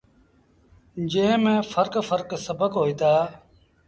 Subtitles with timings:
[1.11, 3.13] جݩهݩ ميݩ ڦرڪ ڦرڪ سبڪ هوئيٚتآ۔